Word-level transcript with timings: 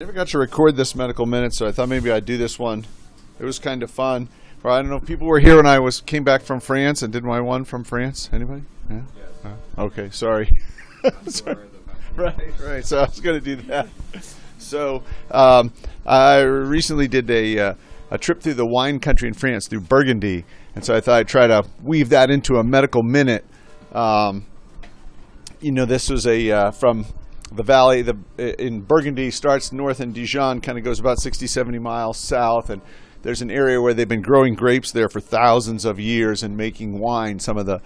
Never 0.00 0.12
got 0.12 0.28
to 0.28 0.38
record 0.38 0.76
this 0.76 0.94
medical 0.94 1.26
minute, 1.26 1.52
so 1.52 1.66
I 1.66 1.72
thought 1.72 1.88
maybe 1.88 2.08
I'd 2.12 2.24
do 2.24 2.36
this 2.38 2.56
one. 2.56 2.86
It 3.40 3.44
was 3.44 3.58
kind 3.58 3.82
of 3.82 3.90
fun. 3.90 4.28
I 4.64 4.80
don't 4.80 4.90
know 4.90 4.98
if 4.98 5.04
people 5.04 5.26
were 5.26 5.40
here 5.40 5.56
when 5.56 5.66
I 5.66 5.80
was 5.80 6.00
came 6.00 6.22
back 6.22 6.42
from 6.42 6.60
France 6.60 7.02
and 7.02 7.12
did 7.12 7.24
my 7.24 7.40
one 7.40 7.64
from 7.64 7.82
France. 7.82 8.30
Anybody? 8.32 8.62
Yeah. 8.88 9.00
Uh, 9.44 9.82
okay, 9.82 10.08
sorry. 10.10 10.48
Sorry. 11.26 11.66
Right, 12.14 12.60
right. 12.60 12.86
So 12.86 12.98
I 12.98 13.06
was 13.06 13.18
going 13.18 13.42
to 13.42 13.56
do 13.56 13.56
that. 13.62 13.88
So 14.58 15.02
um, 15.32 15.72
I 16.06 16.42
recently 16.42 17.08
did 17.08 17.28
a 17.28 17.58
uh, 17.58 17.74
a 18.12 18.18
trip 18.18 18.40
through 18.40 18.54
the 18.54 18.66
wine 18.66 19.00
country 19.00 19.26
in 19.26 19.34
France 19.34 19.66
through 19.66 19.80
Burgundy, 19.80 20.44
and 20.76 20.84
so 20.84 20.94
I 20.94 21.00
thought 21.00 21.18
I'd 21.18 21.28
try 21.28 21.48
to 21.48 21.64
weave 21.82 22.10
that 22.10 22.30
into 22.30 22.58
a 22.58 22.62
medical 22.62 23.02
minute. 23.02 23.44
Um, 23.92 24.46
you 25.60 25.72
know, 25.72 25.86
this 25.86 26.08
was 26.08 26.24
a 26.24 26.52
uh, 26.52 26.70
from 26.70 27.04
the 27.52 27.62
valley 27.62 28.02
the 28.02 28.16
in 28.62 28.82
Burgundy 28.82 29.30
starts 29.30 29.72
north 29.72 30.00
in 30.00 30.12
Dijon, 30.12 30.60
kind 30.60 30.78
of 30.78 30.84
goes 30.84 31.00
about 31.00 31.18
60, 31.18 31.46
70 31.46 31.78
miles 31.78 32.18
south, 32.18 32.70
and 32.70 32.82
there's 33.22 33.42
an 33.42 33.50
area 33.50 33.80
where 33.80 33.94
they've 33.94 34.08
been 34.08 34.22
growing 34.22 34.54
grapes 34.54 34.92
there 34.92 35.08
for 35.08 35.20
thousands 35.20 35.84
of 35.84 35.98
years 35.98 36.42
and 36.42 36.56
making 36.56 36.98
wine. 36.98 37.38
Some 37.38 37.56
of 37.56 37.66
the 37.66 37.80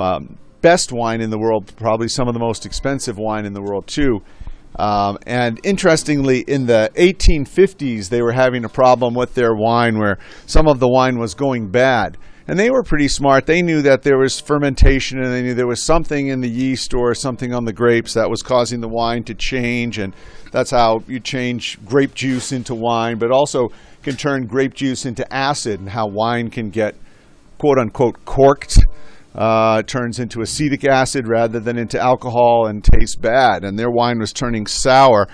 um, 0.00 0.38
best 0.62 0.92
wine 0.92 1.20
in 1.20 1.30
the 1.30 1.38
world, 1.38 1.72
probably 1.76 2.08
some 2.08 2.28
of 2.28 2.34
the 2.34 2.40
most 2.40 2.64
expensive 2.64 3.18
wine 3.18 3.44
in 3.44 3.52
the 3.52 3.62
world 3.62 3.86
too. 3.86 4.22
Um, 4.78 5.18
and 5.26 5.58
interestingly, 5.64 6.40
in 6.40 6.66
the 6.66 6.90
1850s, 6.96 8.08
they 8.08 8.22
were 8.22 8.32
having 8.32 8.64
a 8.64 8.68
problem 8.68 9.14
with 9.14 9.34
their 9.34 9.54
wine 9.54 9.98
where 9.98 10.18
some 10.46 10.68
of 10.68 10.80
the 10.80 10.88
wine 10.88 11.18
was 11.18 11.34
going 11.34 11.70
bad. 11.70 12.18
And 12.48 12.58
they 12.58 12.70
were 12.70 12.84
pretty 12.84 13.08
smart. 13.08 13.46
They 13.46 13.60
knew 13.60 13.82
that 13.82 14.02
there 14.02 14.18
was 14.18 14.38
fermentation 14.38 15.20
and 15.20 15.32
they 15.32 15.42
knew 15.42 15.54
there 15.54 15.66
was 15.66 15.82
something 15.82 16.28
in 16.28 16.40
the 16.40 16.48
yeast 16.48 16.94
or 16.94 17.12
something 17.12 17.52
on 17.52 17.64
the 17.64 17.72
grapes 17.72 18.14
that 18.14 18.30
was 18.30 18.42
causing 18.42 18.80
the 18.80 18.88
wine 18.88 19.24
to 19.24 19.34
change. 19.34 19.98
And 19.98 20.14
that's 20.52 20.70
how 20.70 21.02
you 21.08 21.18
change 21.18 21.84
grape 21.84 22.14
juice 22.14 22.52
into 22.52 22.74
wine, 22.74 23.18
but 23.18 23.32
also 23.32 23.70
can 24.04 24.14
turn 24.14 24.46
grape 24.46 24.74
juice 24.74 25.04
into 25.04 25.30
acid 25.34 25.80
and 25.80 25.88
how 25.88 26.06
wine 26.06 26.50
can 26.50 26.70
get 26.70 26.94
quote 27.58 27.78
unquote 27.78 28.24
corked. 28.24 28.78
Uh, 29.34 29.82
turns 29.82 30.18
into 30.18 30.40
acetic 30.40 30.82
acid 30.82 31.28
rather 31.28 31.60
than 31.60 31.76
into 31.76 32.00
alcohol 32.00 32.68
and 32.68 32.82
tastes 32.82 33.16
bad. 33.16 33.64
And 33.64 33.78
their 33.78 33.90
wine 33.90 34.18
was 34.18 34.32
turning 34.32 34.66
sour. 34.66 35.28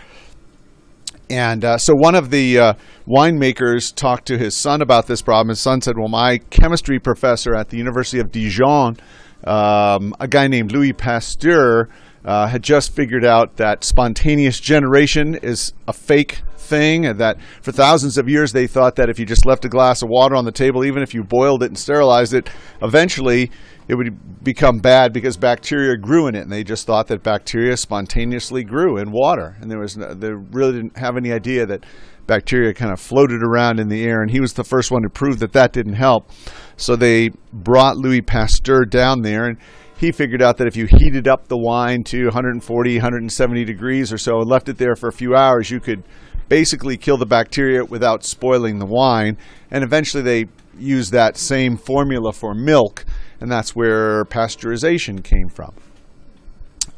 And 1.33 1.65
uh, 1.65 1.79
so 1.79 1.95
one 1.95 2.15
of 2.15 2.29
the 2.31 2.59
uh, 2.59 2.75
winemakers 3.09 3.95
talked 3.95 4.27
to 4.27 4.37
his 4.37 4.55
son 4.55 4.83
about 4.83 5.07
this 5.07 5.23
problem. 5.23 5.49
His 5.49 5.61
son 5.61 5.81
said, 5.81 5.95
Well, 5.97 6.11
my 6.11 6.37
chemistry 6.51 6.99
professor 6.99 7.55
at 7.55 7.71
the 7.71 7.79
University 7.79 8.19
of 8.19 8.31
Dijon, 8.31 8.99
um, 9.45 10.15
a 10.21 10.29
guy 10.29 10.47
named 10.47 10.73
Louis 10.73 10.93
Pasteur, 10.93 11.89
uh, 12.27 12.47
had 12.49 12.63
just 12.63 12.95
figured 12.95 13.25
out 13.25 13.57
that 13.57 13.83
spontaneous 13.83 14.61
generation 14.61 15.35
is 15.37 15.73
a 15.89 15.95
fake 15.95 16.43
thing, 16.59 17.17
that 17.17 17.39
for 17.63 17.73
thousands 17.73 18.19
of 18.19 18.29
years 18.29 18.53
they 18.53 18.67
thought 18.67 18.97
that 18.97 19.09
if 19.09 19.19
you 19.19 19.25
just 19.25 19.47
left 19.47 19.65
a 19.65 19.71
glass 19.71 20.03
of 20.03 20.11
water 20.11 20.37
on 20.37 20.45
the 20.45 20.53
table, 20.53 20.85
even 20.85 21.03
if 21.03 21.15
you 21.15 21.25
boiled 21.25 21.63
it 21.63 21.67
and 21.67 21.79
sterilized 21.79 22.35
it, 22.35 22.51
eventually 22.83 23.51
it 23.93 23.97
would 23.97 24.43
become 24.43 24.79
bad 24.79 25.13
because 25.13 25.37
bacteria 25.37 25.99
grew 25.99 26.27
in 26.27 26.35
it, 26.35 26.41
and 26.41 26.51
they 26.51 26.65
just 26.65 26.87
thought 26.87 27.09
that 27.09 27.23
bacteria 27.23 27.77
spontaneously 27.77 28.65
grew 28.65 28.97
in 28.97 29.13
water, 29.13 29.55
and 29.61 29.71
there 29.71 29.79
was 29.79 29.99
no, 29.99 30.15
they 30.15 30.33
really 30.33 30.73
didn't 30.73 30.97
have 30.97 31.19
any 31.19 31.31
idea 31.31 31.67
that 31.67 31.85
bacteria 32.27 32.73
kind 32.73 32.91
of 32.91 32.99
floated 32.99 33.43
around 33.43 33.79
in 33.79 33.89
the 33.89 34.03
air, 34.03 34.23
and 34.23 34.31
he 34.31 34.41
was 34.41 34.55
the 34.55 34.65
first 34.65 34.91
one 34.91 35.03
to 35.03 35.11
prove 35.11 35.41
that 35.41 35.53
that 35.53 35.75
didn't 35.75 35.93
help. 35.93 36.31
So 36.79 36.97
they 36.97 37.33
brought 37.53 37.99
Louis 37.99 38.23
Pasteur 38.23 38.87
down 38.87 39.21
there, 39.21 39.45
and 39.45 39.59
he 39.99 40.11
figured 40.11 40.41
out 40.41 40.57
that 40.57 40.67
if 40.67 40.75
you 40.75 40.87
heated 40.87 41.29
up 41.29 41.49
the 41.49 41.59
wine 41.59 42.03
to 42.05 42.25
140, 42.25 42.95
170 42.95 43.65
degrees 43.67 44.11
or 44.11 44.17
so, 44.17 44.39
and 44.39 44.49
left 44.49 44.71
it 44.71 44.79
there 44.79 44.97
for 44.97 45.11
a 45.11 45.13
few 45.13 45.37
hours, 45.37 45.71
you 45.71 45.81
could 45.81 46.03
basically 46.49 46.97
kill 46.97 47.19
the 47.19 47.27
bacteria 47.27 47.85
without 47.85 48.25
spoiling 48.25 48.79
the 48.79 48.87
wine. 48.87 49.37
And 49.71 49.85
eventually 49.85 50.23
they 50.23 50.47
used 50.79 51.13
that 51.13 51.37
same 51.37 51.77
formula 51.77 52.33
for 52.33 52.55
milk 52.55 53.05
and 53.43 53.51
that's 53.51 53.75
where 53.75 54.25
pasteurization 54.27 55.23
came 55.23 55.49
from. 55.49 55.75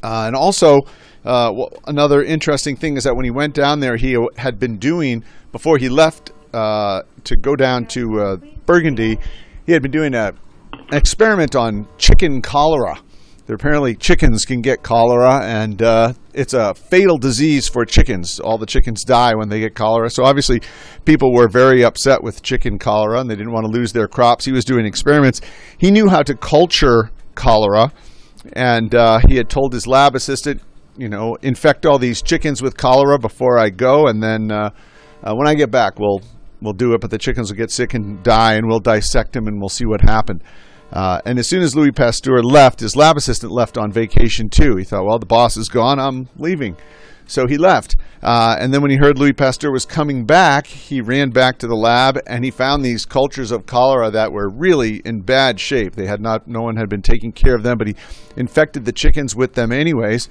Uh, 0.03 0.25
and 0.27 0.35
also, 0.35 0.81
uh, 1.25 1.51
another 1.87 2.23
interesting 2.23 2.75
thing 2.75 2.97
is 2.97 3.03
that 3.03 3.15
when 3.15 3.25
he 3.25 3.31
went 3.31 3.55
down 3.55 3.79
there, 3.79 3.95
he 3.95 4.15
had 4.37 4.59
been 4.59 4.77
doing 4.77 5.23
before 5.51 5.79
he 5.79 5.89
left 5.89 6.31
uh, 6.53 7.01
to 7.23 7.35
go 7.35 7.55
down 7.55 7.87
to 7.87 8.21
uh, 8.21 8.35
Burgundy. 8.67 9.17
He 9.65 9.71
had 9.71 9.81
been 9.81 9.89
doing 9.89 10.13
a, 10.13 10.33
an 10.71 10.93
experiment 10.95 11.55
on 11.55 11.87
chicken 11.97 12.43
cholera. 12.43 12.99
There 13.45 13.55
apparently 13.55 13.93
chickens 13.95 14.43
can 14.43 14.61
get 14.61 14.81
cholera, 14.81 15.41
and 15.43 15.79
uh, 15.79 16.13
it's 16.33 16.55
a 16.55 16.73
fatal 16.73 17.19
disease 17.19 17.67
for 17.67 17.85
chickens. 17.85 18.39
All 18.39 18.57
the 18.57 18.65
chickens 18.65 19.03
die 19.03 19.35
when 19.35 19.49
they 19.49 19.59
get 19.59 19.75
cholera. 19.75 20.09
So 20.09 20.23
obviously, 20.23 20.61
people 21.05 21.31
were 21.31 21.47
very 21.47 21.83
upset 21.83 22.23
with 22.23 22.41
chicken 22.41 22.79
cholera, 22.79 23.19
and 23.19 23.29
they 23.29 23.35
didn't 23.35 23.51
want 23.51 23.67
to 23.67 23.71
lose 23.71 23.93
their 23.93 24.07
crops. 24.07 24.45
He 24.45 24.51
was 24.51 24.65
doing 24.65 24.87
experiments. 24.87 25.41
He 25.77 25.91
knew 25.91 26.09
how 26.09 26.23
to 26.23 26.33
culture 26.33 27.11
cholera, 27.35 27.91
and 28.53 28.95
uh, 28.95 29.19
he 29.27 29.35
had 29.35 29.47
told 29.47 29.73
his 29.73 29.85
lab 29.85 30.15
assistant, 30.15 30.63
you 30.97 31.07
know, 31.07 31.35
infect 31.43 31.85
all 31.85 31.99
these 31.99 32.23
chickens 32.23 32.63
with 32.63 32.77
cholera 32.77 33.19
before 33.19 33.59
I 33.59 33.69
go, 33.69 34.07
and 34.07 34.23
then 34.23 34.51
uh, 34.51 34.71
uh 35.21 35.35
when 35.35 35.47
I 35.47 35.53
get 35.53 35.69
back, 35.69 35.99
we'll 35.99 36.23
we'll 36.61 36.73
do 36.73 36.93
it. 36.93 37.01
But 37.01 37.11
the 37.11 37.19
chickens 37.19 37.51
will 37.51 37.57
get 37.57 37.69
sick 37.69 37.93
and 37.93 38.23
die, 38.23 38.55
and 38.55 38.65
we'll 38.67 38.79
dissect 38.79 39.33
them, 39.33 39.45
and 39.45 39.59
we'll 39.59 39.69
see 39.69 39.85
what 39.85 40.01
happened. 40.01 40.41
Uh, 40.91 41.19
and 41.25 41.39
as 41.39 41.47
soon 41.47 41.61
as 41.61 41.75
Louis 41.75 41.91
Pasteur 41.91 42.41
left, 42.41 42.79
his 42.79 42.95
lab 42.95 43.17
assistant 43.17 43.51
left 43.51 43.77
on 43.77 43.91
vacation 43.91 44.49
too. 44.49 44.75
He 44.77 44.83
thought, 44.83 45.05
well, 45.05 45.19
the 45.19 45.25
boss 45.25 45.57
is 45.57 45.67
gone, 45.67 45.99
I'm 45.99 46.29
leaving. 46.37 46.77
So 47.27 47.47
he 47.47 47.57
left. 47.57 47.95
Uh, 48.21 48.55
and 48.59 48.73
then 48.73 48.81
when 48.81 48.91
he 48.91 48.97
heard 48.97 49.17
Louis 49.17 49.33
Pasteur 49.33 49.71
was 49.71 49.85
coming 49.85 50.25
back, 50.25 50.67
he 50.67 51.01
ran 51.01 51.31
back 51.31 51.57
to 51.59 51.67
the 51.67 51.75
lab 51.75 52.19
and 52.27 52.45
he 52.45 52.51
found 52.51 52.83
these 52.83 53.05
cultures 53.05 53.51
of 53.51 53.65
cholera 53.65 54.11
that 54.11 54.31
were 54.31 54.49
really 54.49 54.97
in 55.05 55.21
bad 55.21 55.59
shape. 55.59 55.95
They 55.95 56.05
had 56.05 56.21
not, 56.21 56.47
no 56.47 56.61
one 56.61 56.77
had 56.77 56.87
been 56.87 57.01
taking 57.01 57.31
care 57.31 57.55
of 57.55 57.63
them, 57.63 57.77
but 57.77 57.87
he 57.87 57.95
infected 58.37 58.85
the 58.85 58.91
chickens 58.91 59.35
with 59.35 59.53
them 59.53 59.71
anyways. 59.71 60.29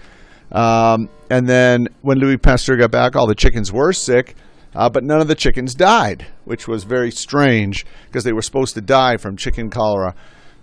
Um, 0.52 1.08
and 1.30 1.48
then 1.48 1.88
when 2.02 2.18
Louis 2.18 2.36
Pasteur 2.36 2.76
got 2.76 2.92
back, 2.92 3.16
all 3.16 3.26
the 3.26 3.34
chickens 3.34 3.72
were 3.72 3.92
sick. 3.92 4.36
Uh, 4.74 4.88
but 4.90 5.04
none 5.04 5.20
of 5.20 5.28
the 5.28 5.36
chickens 5.36 5.74
died, 5.74 6.26
which 6.44 6.66
was 6.66 6.82
very 6.82 7.10
strange 7.12 7.86
because 8.06 8.24
they 8.24 8.32
were 8.32 8.42
supposed 8.42 8.74
to 8.74 8.80
die 8.80 9.16
from 9.16 9.36
chicken 9.36 9.70
cholera. 9.70 10.14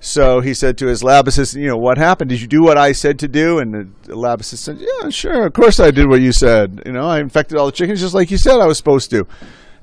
So 0.04 0.42
he 0.42 0.56
said 0.56 0.80
to 0.80 0.88
his 0.88 1.04
lab 1.04 1.28
assistant, 1.28 1.62
you 1.62 1.70
know, 1.70 1.78
what 1.78 2.00
happened? 2.00 2.32
Did 2.32 2.42
you 2.42 2.48
do 2.48 2.64
what 2.64 2.76
I 2.76 2.92
said 2.92 3.20
to 3.20 3.28
do? 3.28 3.60
And 3.60 3.94
the 4.02 4.16
lab 4.16 4.42
assistant, 4.42 4.80
said, 4.80 4.88
yeah, 5.04 5.10
sure, 5.10 5.46
of 5.46 5.54
course 5.54 5.80
I 5.80 5.92
did 5.92 6.10
what 6.10 6.22
you 6.22 6.32
said. 6.32 6.82
You 6.88 6.92
know, 6.92 7.06
I 7.06 7.20
infected 7.20 7.56
all 7.60 7.68
the 7.68 7.72
chickens 7.72 8.02
just 8.02 8.16
like 8.16 8.32
you 8.32 8.38
said 8.38 8.60
I 8.60 8.66
was 8.66 8.78
supposed 8.78 9.12
to. 9.12 9.26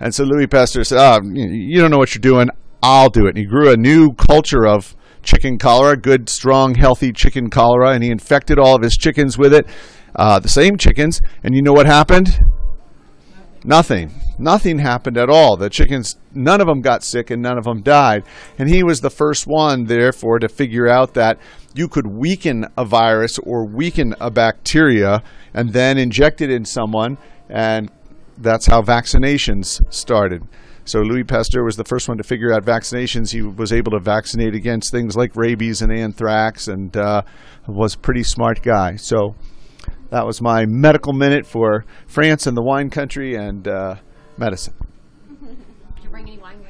And 0.01 0.13
so 0.13 0.25
Louis 0.25 0.49
Pasteur 0.49 0.83
said, 0.83 0.99
oh, 0.99 1.21
you 1.33 1.81
don't 1.81 1.93
know 1.93 1.99
what 1.99 2.17
you're 2.17 2.21
doing. 2.21 2.49
I'll 2.83 3.11
do 3.11 3.27
it. 3.27 3.31
And 3.31 3.39
he 3.39 3.45
grew 3.45 3.71
a 3.71 3.77
new 3.77 4.13
culture 4.15 4.67
of 4.67 4.97
chicken 5.23 5.57
cholera, 5.57 5.97
good, 5.97 6.29
strong, 6.29 6.75
healthy 6.75 7.13
chicken 7.13 7.49
cholera, 7.49 7.91
and 7.91 8.03
he 8.03 8.11
infected 8.11 8.59
all 8.59 8.75
of 8.75 8.83
his 8.83 8.97
chickens 8.97 9.39
with 9.39 9.55
it, 9.55 9.67
uh, 10.17 10.41
the 10.41 10.49
same 10.49 10.77
chickens. 10.77 11.21
And 11.45 11.55
you 11.55 11.63
know 11.63 11.73
what 11.73 11.87
happened? 11.87 12.41
Nothing. 13.65 14.13
Nothing 14.39 14.79
happened 14.79 15.17
at 15.17 15.29
all. 15.29 15.57
The 15.57 15.69
chickens, 15.69 16.17
none 16.33 16.61
of 16.61 16.69
them 16.69 16.81
got 16.81 17.03
sick 17.03 17.31
and 17.31 17.43
none 17.43 17.59
of 17.59 17.65
them 17.65 17.83
died. 17.83 18.25
And 18.57 18.69
he 18.69 18.83
was 18.83 19.01
the 19.01 19.11
first 19.11 19.47
one, 19.47 19.85
therefore, 19.85 20.39
to 20.39 20.49
figure 20.49 20.89
out 20.89 21.15
that 21.15 21.39
you 21.75 21.89
could 21.89 22.07
weaken 22.07 22.67
a 22.77 22.85
virus 22.85 23.39
or 23.39 23.67
weaken 23.67 24.15
a 24.21 24.31
bacteria 24.31 25.23
and 25.53 25.73
then 25.73 25.99
inject 25.99 26.41
it 26.41 26.51
in 26.51 26.65
someone. 26.65 27.19
And 27.49 27.91
that's 28.37 28.67
how 28.67 28.83
vaccinations 28.83 29.83
started. 29.93 30.43
So 30.85 31.01
Louis 31.01 31.25
Pasteur 31.25 31.65
was 31.65 31.77
the 31.77 31.85
first 31.85 32.09
one 32.09 32.17
to 32.17 32.25
figure 32.25 32.53
out 32.53 32.65
vaccinations. 32.65 33.33
He 33.33 33.43
was 33.43 33.73
able 33.73 33.91
to 33.93 33.99
vaccinate 33.99 34.55
against 34.55 34.91
things 34.91 35.17
like 35.17 35.37
rabies 35.37 35.83
and 35.83 35.93
anthrax 35.93 36.69
and 36.69 36.97
uh, 36.97 37.23
was 37.67 37.95
a 37.95 37.99
pretty 37.99 38.23
smart 38.23 38.63
guy. 38.63 38.97
So 38.97 39.35
that 40.11 40.27
was 40.27 40.41
my 40.41 40.67
medical 40.67 41.13
minute 41.13 41.47
for 41.47 41.85
France 42.07 42.47
and 42.47 42.57
the 42.57 42.63
wine 42.63 42.91
country 42.91 43.35
and 43.35 43.67
uh, 43.69 43.97
medicine. 44.37 44.75
Did 45.41 45.57
you 46.03 46.11
bring 46.11 46.29
any 46.29 46.39
wine 46.39 46.61